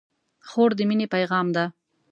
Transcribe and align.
خور 0.49 0.69
د 0.77 0.79
مینې 0.89 1.07
پیغام 1.13 1.47
ده. 1.55 1.65